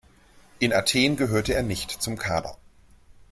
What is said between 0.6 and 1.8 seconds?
Athen gehörte er